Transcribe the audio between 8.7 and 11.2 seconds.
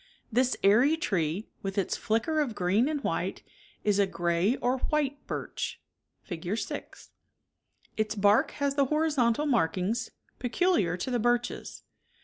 53 the horizontal markings peculiar to the